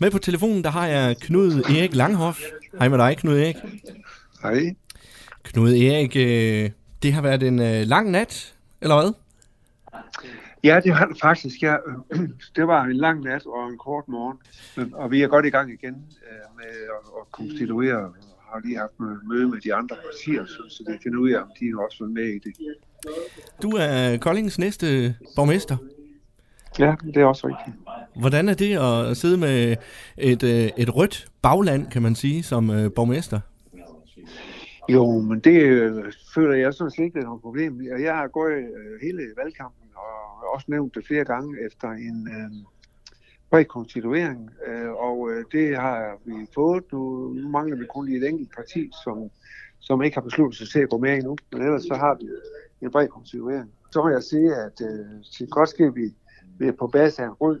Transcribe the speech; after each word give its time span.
Med 0.00 0.10
på 0.10 0.18
telefonen, 0.18 0.64
der 0.64 0.70
har 0.70 0.86
jeg 0.86 1.16
Knud 1.16 1.52
Erik 1.52 1.94
Langhoff. 1.94 2.40
Hej 2.78 2.88
med 2.88 2.98
dig, 2.98 3.16
Knud 3.16 3.38
Erik. 3.38 3.56
Hej. 4.42 4.74
Knud 5.42 5.72
Erik, 5.72 6.16
øh, 6.16 6.70
det 7.02 7.12
har 7.12 7.22
været 7.22 7.42
en 7.42 7.58
øh, 7.58 7.82
lang 7.86 8.10
nat, 8.10 8.54
eller 8.80 8.94
hvad? 8.94 9.12
Ja, 10.64 10.80
det 10.84 10.94
har 10.94 11.06
det 11.06 11.16
faktisk. 11.20 11.62
Ja. 11.62 11.76
Det 12.56 12.66
var 12.66 12.84
en 12.84 12.96
lang 12.96 13.20
nat 13.20 13.46
og 13.46 13.68
en 13.68 13.78
kort 13.78 14.08
morgen, 14.08 14.38
og 14.92 15.10
vi 15.10 15.22
er 15.22 15.28
godt 15.28 15.46
i 15.46 15.50
gang 15.50 15.72
igen 15.72 15.94
øh, 15.94 16.56
med 16.56 16.66
at, 17.20 17.30
konstituere 17.30 17.96
og 17.96 18.14
har 18.52 18.60
lige 18.64 18.78
haft 18.78 18.92
møde 19.28 19.48
med 19.48 19.60
de 19.60 19.74
andre 19.74 19.96
partier, 20.06 20.46
så, 20.46 20.62
så 20.68 20.84
vi 20.88 20.98
finder 21.02 21.18
ud 21.18 21.30
af, 21.30 21.42
om 21.42 21.50
de 21.60 21.66
også 21.84 22.04
vil 22.04 22.14
med 22.14 22.24
i 22.24 22.38
det. 22.38 22.54
Du 23.62 23.70
er 23.70 24.16
Koldings 24.16 24.58
næste 24.58 25.16
borgmester. 25.36 25.76
Ja, 26.78 26.94
det 27.04 27.16
er 27.16 27.24
også 27.24 27.46
rigtigt. 27.48 27.76
Hvordan 28.18 28.48
er 28.48 28.54
det 28.54 28.78
at 28.78 29.16
sidde 29.16 29.36
med 29.36 29.76
et, 30.16 30.42
øh, 30.42 30.70
et 30.76 30.96
rødt 30.96 31.26
bagland, 31.42 31.86
kan 31.86 32.02
man 32.02 32.14
sige, 32.14 32.42
som 32.42 32.70
øh, 32.70 32.92
borgmester? 32.92 33.40
Jo, 34.88 35.20
men 35.20 35.40
det 35.40 35.62
øh, 35.62 36.12
føler 36.34 36.54
jeg 36.54 36.74
sådan 36.74 36.90
set 36.90 37.04
ikke, 37.04 37.18
er 37.18 37.24
noget 37.24 37.40
problem. 37.42 37.82
Jeg 38.00 38.14
har 38.14 38.28
gået 38.28 38.52
øh, 38.52 39.00
hele 39.02 39.22
valgkampen 39.36 39.88
og 39.94 40.54
også 40.54 40.66
nævnt 40.68 40.94
det 40.94 41.06
flere 41.06 41.24
gange 41.24 41.56
efter 41.66 41.88
en 41.90 42.28
øh, 42.36 42.50
bred 43.50 43.64
konstituering, 43.64 44.50
øh, 44.66 44.90
og 44.90 45.30
øh, 45.30 45.44
det 45.52 45.76
har 45.76 46.18
vi 46.24 46.46
fået. 46.54 46.84
Nu, 46.92 47.32
nu 47.32 47.48
mangler 47.48 47.76
vi 47.76 47.84
kun 47.94 48.06
lige 48.06 48.18
et 48.18 48.28
enkelt 48.28 48.50
parti, 48.56 48.90
som, 49.04 49.30
som 49.78 50.02
ikke 50.02 50.16
har 50.16 50.22
besluttet 50.22 50.58
sig 50.58 50.68
til 50.68 50.80
at 50.80 50.90
gå 50.90 50.98
med 50.98 51.14
endnu, 51.14 51.36
men 51.52 51.62
ellers 51.62 51.82
så 51.82 51.94
har 51.94 52.14
vi 52.20 52.26
en 52.82 52.90
bred 52.90 53.08
konstituering. 53.08 53.70
Så 53.92 54.02
må 54.02 54.08
jeg 54.08 54.22
sige, 54.22 54.54
at 54.54 54.80
øh, 54.82 55.24
til 55.32 55.48
godt 55.48 55.68
skal 55.68 55.94
vi, 55.94 56.14
vi 56.58 56.66
er 56.66 56.72
på 56.72 56.86
base 56.86 57.22
af 57.22 57.26
en 57.26 57.32
rød, 57.32 57.60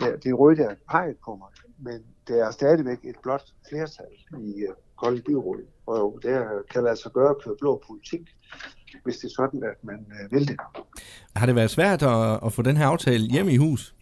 det 0.00 0.26
er 0.26 0.32
rødt, 0.32 0.58
der 0.58 0.68
er 0.68 0.74
peget 0.90 1.16
på 1.24 1.36
mig, 1.36 1.48
men 1.78 2.02
det 2.28 2.40
er 2.40 2.50
stadigvæk 2.50 2.98
et 3.04 3.16
blot 3.22 3.42
flertal 3.68 4.06
i 4.38 4.60
øh, 4.60 4.74
Kolding 4.96 5.24
Byråd, 5.24 5.66
og 5.86 6.18
det 6.22 6.46
kan 6.70 6.96
sig 6.96 7.12
gøre 7.12 7.30
at 7.30 7.36
køre 7.44 7.56
blå 7.60 7.82
politik, 7.86 8.36
hvis 9.04 9.16
det 9.16 9.24
er 9.24 9.34
sådan, 9.36 9.62
at 9.64 9.84
man 9.84 10.06
øh, 10.22 10.32
vil 10.32 10.48
det. 10.48 10.56
Har 11.36 11.46
det 11.46 11.54
været 11.54 11.70
svært 11.70 12.02
at, 12.02 12.40
at 12.46 12.52
få 12.52 12.62
den 12.62 12.76
her 12.76 12.86
aftale 12.86 13.24
hjem 13.26 13.48
i 13.48 13.56
hus? 13.56 13.94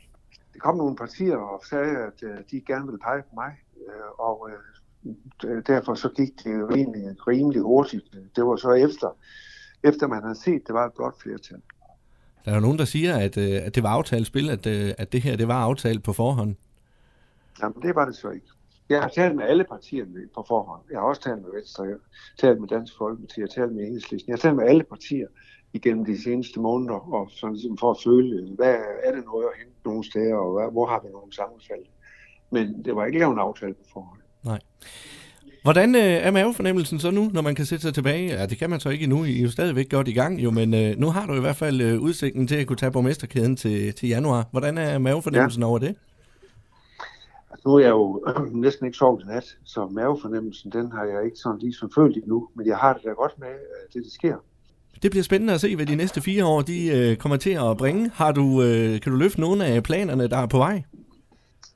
Det 0.52 0.61
kom 0.61 0.77
nogle 0.77 0.96
partier 0.96 1.36
og 1.36 1.62
sagde, 1.70 1.96
at 1.96 2.22
øh, 2.22 2.38
de 2.50 2.61
gerne 2.61 2.84
ville 2.84 2.98
pege 2.98 3.22
på 3.22 3.34
mig, 3.34 3.52
og 4.18 4.50
derfor 5.66 5.94
så 5.94 6.08
gik 6.08 6.44
det 6.44 6.58
jo 6.58 6.68
egentlig 6.70 7.28
rimelig 7.28 7.62
hurtigt. 7.62 8.05
Det 8.36 8.44
var 8.44 8.56
så 8.56 8.72
efter, 8.72 9.16
efter 9.84 10.06
man 10.06 10.22
havde 10.22 10.34
set, 10.34 10.61
at 10.61 10.66
det 10.66 10.74
var 10.74 10.86
et 10.86 10.92
blot 10.96 11.22
flertal. 11.22 11.62
Der 12.44 12.50
er 12.50 12.55
jo 12.55 12.60
nogen, 12.60 12.78
der 12.78 12.84
siger, 12.84 13.16
at, 13.16 13.36
øh, 13.36 13.66
at 13.66 13.74
det 13.74 13.83
var 13.83 13.88
aftalt 13.88 14.27
spil, 14.27 14.50
at, 14.50 14.66
øh, 14.66 14.94
at 14.98 15.12
det 15.12 15.22
her 15.22 15.36
det 15.36 15.48
var 15.48 15.62
aftalt 15.62 16.02
på 16.05 16.12
forhånd. 16.12 16.55
Jamen, 17.62 17.83
det 17.83 17.94
var 17.94 18.05
det 18.05 18.16
så 18.16 18.30
ikke. 18.30 18.46
Jeg 18.88 19.02
har 19.02 19.08
talt 19.08 19.36
med 19.36 19.44
alle 19.44 19.64
partierne 19.64 20.28
på 20.34 20.44
forhånd. 20.48 20.83
Jeg 20.91 20.98
har 21.00 21.06
også 21.06 21.22
talt 21.22 21.42
med 21.42 21.50
Venstre, 21.55 21.84
jeg 21.84 21.92
har 21.92 22.48
talt 22.48 22.61
med 22.61 22.68
Dansk 22.68 22.92
Folkeparti, 22.98 23.41
jeg 23.41 23.48
har 23.50 23.62
talt 23.62 23.74
med 23.77 23.84
Enhedslisten. 23.84 24.28
Jeg 24.30 24.34
har 24.34 24.41
talt 24.41 24.56
med 24.56 24.68
alle 24.68 24.84
partier 24.84 25.27
igennem 25.72 26.05
de 26.05 26.22
seneste 26.22 26.61
måneder, 26.61 27.14
og 27.14 27.30
sådan 27.30 27.55
ligesom 27.55 27.78
for 27.78 27.91
at 27.91 27.96
føle, 28.05 28.55
hvad 28.56 28.77
er 29.05 29.14
det 29.14 29.24
noget 29.24 29.44
at 29.44 29.58
hente 29.58 29.77
nogle 29.84 30.05
steder, 30.05 30.34
og 30.34 30.52
hvad, 30.52 30.72
hvor 30.72 30.86
har 30.86 31.00
vi 31.05 31.08
nogle 31.12 31.33
sammenfald. 31.33 31.84
Men 32.50 32.84
det 32.84 32.96
var 32.96 33.06
ikke 33.06 33.18
lavet 33.18 33.33
en 33.33 33.38
aftale 33.38 33.74
på 33.74 33.84
forhånd. 33.92 34.20
Nej. 34.44 34.61
Hvordan 35.62 35.94
øh, 35.94 36.00
er 36.00 36.30
mavefornemmelsen 36.30 36.98
så 36.98 37.11
nu, 37.11 37.30
når 37.33 37.42
man 37.42 37.55
kan 37.55 37.64
sætte 37.64 37.83
sig 37.83 37.94
tilbage? 37.94 38.27
Ja, 38.27 38.47
det 38.47 38.58
kan 38.58 38.70
man 38.70 38.80
så 38.80 38.89
ikke 38.89 39.05
endnu. 39.05 39.25
I 39.25 39.39
er 39.39 39.42
jo 39.42 39.50
stadigvæk 39.50 39.91
godt 39.91 40.08
i 40.08 40.12
gang, 40.12 40.44
jo, 40.44 40.50
men 40.50 40.75
øh, 40.75 40.98
nu 40.98 41.11
har 41.11 41.27
du 41.27 41.34
i 41.34 41.41
hvert 41.41 41.56
fald 41.56 41.80
øh, 41.80 42.00
udsigten 42.00 42.47
til 42.47 42.55
at 42.55 42.67
kunne 42.67 42.77
tage 42.77 42.92
borgmesterkæden 42.92 43.56
til, 43.56 43.94
til 43.94 44.08
januar. 44.08 44.48
Hvordan 44.50 44.78
er 44.78 44.98
mavefornemmelsen 44.98 45.62
ja. 45.62 45.69
over 45.69 45.78
det? 45.78 45.94
Altså, 47.50 47.62
nu 47.67 47.75
er 47.75 47.80
jeg 47.80 47.91
jo 47.91 48.25
næsten 48.64 48.86
ikke 48.86 48.98
sovet 48.98 49.22
i 49.22 49.27
nat, 49.27 49.56
så 49.64 49.86
mavefornemmelsen, 49.86 50.72
den 50.72 50.92
har 50.92 51.05
jeg 51.05 51.25
ikke 51.25 51.36
sådan 51.36 51.58
lige 51.58 51.72
som 51.72 51.91
følt 51.95 52.17
endnu, 52.17 52.48
men 52.56 52.67
jeg 52.67 52.77
har 52.77 52.92
det 52.92 53.02
da 53.05 53.08
godt 53.11 53.39
med, 53.39 53.48
at 53.48 53.95
det, 53.95 54.05
det 54.05 54.12
sker. 54.12 54.36
Det 55.02 55.11
bliver 55.11 55.24
spændende 55.24 55.55
at 55.55 55.61
se, 55.61 55.77
hvad 55.77 55.86
de 55.86 55.95
næste 55.95 56.20
fire 56.20 56.45
år 56.45 56.63
de 56.63 56.89
øh, 56.89 57.17
kommer 57.17 57.36
til 57.36 57.51
at 57.51 57.77
bringe. 57.77 58.11
Har 58.14 58.33
du, 58.33 58.63
øh, 58.63 59.01
kan 59.01 59.13
du 59.13 59.18
løfte 59.18 59.40
nogle 59.40 59.64
af 59.64 59.83
planerne, 59.83 60.29
der 60.29 60.36
er 60.36 60.46
på 60.46 60.58
vej? 60.58 60.83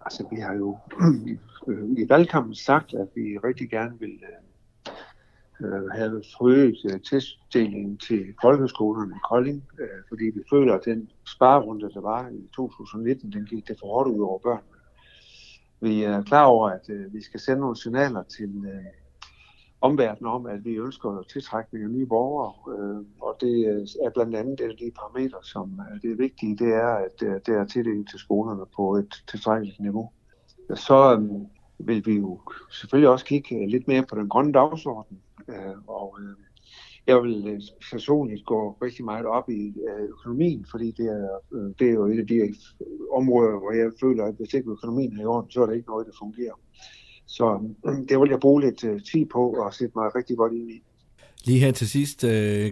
Altså, 0.04 0.26
vi 0.30 0.36
har 0.36 0.54
jo 0.54 0.78
øh, 1.68 1.90
i 1.98 2.08
valgkampen 2.08 2.54
sagt, 2.54 2.94
at 2.94 3.08
vi 3.14 3.38
rigtig 3.38 3.70
gerne 3.70 3.98
vil 4.00 4.20
øh, 4.30 5.66
øh 5.66 5.88
have 5.92 6.22
forøget 6.36 6.76
øh, 6.92 7.00
testdelingen 7.00 7.98
til 7.98 8.34
folkeskolerne 8.42 9.14
i 9.16 9.24
Kolding, 9.28 9.64
øh, 9.78 10.00
fordi 10.08 10.24
vi 10.24 10.42
føler, 10.50 10.74
at 10.74 10.84
den 10.84 11.10
sparerunde, 11.26 11.90
der 11.94 12.00
var 12.00 12.28
i 12.28 12.48
2019, 12.56 13.32
den 13.32 13.46
gik 13.46 13.68
det 13.68 13.76
for 13.80 13.86
hårdt 13.86 14.08
ud 14.08 14.20
over 14.20 14.38
børnene. 14.38 14.74
Vi 15.80 16.02
er 16.02 16.22
klar 16.22 16.44
over, 16.44 16.68
at 16.70 16.90
øh, 16.90 17.14
vi 17.14 17.22
skal 17.22 17.40
sende 17.40 17.60
nogle 17.60 17.76
signaler 17.76 18.22
til 18.22 18.64
øh, 18.66 19.03
omverdenen 19.88 20.32
om, 20.32 20.46
at 20.46 20.64
vi 20.64 20.74
ønsker 20.74 21.24
tiltrækning 21.32 21.84
af 21.84 21.90
nye 21.90 22.06
borgere, 22.06 22.52
øh, 22.74 23.04
og 23.20 23.36
det 23.40 23.56
øh, 23.70 24.06
er 24.06 24.10
blandt 24.14 24.36
andet 24.36 24.60
et 24.60 24.70
af 24.70 24.76
de 24.76 24.90
parametre, 24.98 25.38
som 25.42 25.80
øh, 25.80 25.96
er 25.96 25.98
det 25.98 26.18
vigtige, 26.18 26.56
det 26.56 26.70
er, 26.74 26.92
at 27.06 27.16
øh, 27.22 27.34
det 27.46 27.54
er 27.54 27.64
tildeling 27.64 28.08
til 28.10 28.18
skolerne 28.18 28.64
på 28.76 28.96
et 28.96 29.12
tilstrækkeligt 29.30 29.80
niveau. 29.80 30.10
Så 30.74 30.98
øh, 31.14 31.22
vil 31.78 32.06
vi 32.06 32.14
jo 32.14 32.40
selvfølgelig 32.70 33.10
også 33.10 33.24
kigge 33.24 33.70
lidt 33.70 33.88
mere 33.88 34.04
på 34.08 34.14
den 34.16 34.28
grønne 34.28 34.52
dagsorden, 34.52 35.18
øh, 35.48 35.76
og 35.86 36.18
øh, 36.20 36.36
jeg 37.06 37.22
vil 37.22 37.62
personligt 37.92 38.46
gå 38.46 38.76
rigtig 38.82 39.04
meget 39.04 39.26
op 39.26 39.50
i 39.50 39.74
øh, 39.88 40.04
økonomien, 40.08 40.66
fordi 40.70 40.90
det 40.90 41.06
er, 41.06 41.28
øh, 41.54 41.70
det 41.78 41.88
er 41.88 41.92
jo 41.92 42.06
et 42.06 42.20
af 42.20 42.26
de 42.26 42.54
områder, 43.12 43.58
hvor 43.58 43.72
jeg 43.72 43.90
føler, 44.00 44.24
at 44.24 44.34
hvis 44.34 44.54
ikke 44.54 44.70
økonomien 44.70 45.16
er 45.18 45.22
i 45.22 45.24
orden, 45.24 45.50
så 45.50 45.62
er 45.62 45.66
det 45.66 45.76
ikke 45.76 45.88
noget, 45.88 46.06
der 46.06 46.12
fungerer. 46.18 46.56
Så 47.26 47.60
det 48.08 48.20
vil 48.20 48.30
jeg 48.30 48.40
bruge 48.40 48.60
lidt 48.60 48.78
tid 49.12 49.26
på 49.26 49.50
og 49.50 49.74
sætte 49.74 49.92
mig 49.96 50.14
rigtig 50.14 50.36
godt 50.36 50.52
ind 50.52 50.70
i. 50.70 50.82
Lige 51.44 51.58
her 51.58 51.72
til 51.72 51.88
sidst, 51.88 52.20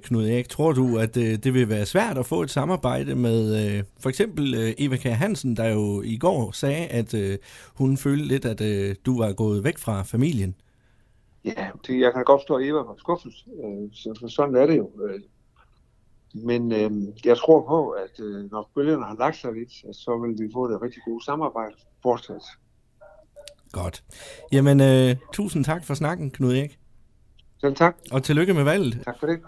Knud 0.03 0.29
Erik, 0.29 0.49
tror 0.49 0.73
du, 0.73 0.99
at 0.99 1.15
det 1.15 1.55
vil 1.55 1.69
være 1.69 1.87
svært 1.87 2.19
at 2.19 2.27
få 2.27 2.43
et 2.43 2.51
samarbejde 2.51 3.15
med 3.15 3.83
for 4.01 4.09
eksempel 4.09 4.75
Eva 4.79 4.97
K. 4.97 5.03
Hansen, 5.03 5.57
der 5.57 5.69
jo 5.69 6.03
i 6.03 6.17
går 6.17 6.51
sagde, 6.53 6.87
at 6.87 7.15
hun 7.75 7.97
følte 7.97 8.25
lidt, 8.25 8.45
at 8.45 8.63
du 9.07 9.19
var 9.19 9.33
gået 9.33 9.65
væk 9.65 9.79
fra 9.79 10.03
familien? 10.03 10.55
Ja, 11.45 11.71
det, 11.87 12.01
jeg 12.01 12.13
kan 12.13 12.25
godt 12.25 12.41
forstå, 12.41 12.55
at 12.57 12.67
Eva 12.67 12.79
var 12.79 12.95
skuffet. 12.99 13.35
Øh, 13.65 13.89
så, 13.93 14.25
sådan 14.29 14.55
er 14.55 14.67
det 14.67 14.77
jo. 14.77 14.91
Øh, 15.05 15.21
men 16.35 16.73
øh, 16.73 16.91
jeg 17.25 17.37
tror 17.37 17.67
på, 17.69 17.91
at 17.91 18.21
øh, 18.21 18.51
når 18.51 18.71
bølgerne 18.75 19.05
har 19.05 19.17
lagt 19.19 19.37
sig 19.37 19.53
lidt, 19.53 19.97
så 19.97 20.19
vil 20.19 20.47
vi 20.47 20.53
få 20.53 20.65
et 20.65 20.83
rigtig 20.83 21.03
godt 21.07 21.25
samarbejde 21.25 21.75
fortsat. 22.03 22.43
Godt. 23.73 24.03
Jamen, 24.53 24.81
øh, 24.81 25.17
tusind 25.33 25.65
tak 25.65 25.85
for 25.85 25.95
snakken, 25.95 26.31
Knud 26.31 26.53
Erik. 26.57 26.79
Selv 27.61 27.75
tak. 27.77 27.97
Og 28.13 28.23
tillykke 28.23 28.55
med 28.55 28.65
valget. 28.65 29.03
Tak 29.05 29.15
for 29.21 29.27
det. 29.27 29.41